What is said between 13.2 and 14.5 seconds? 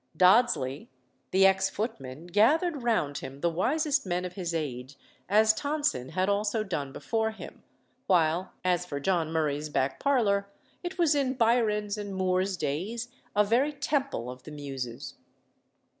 a very temple of the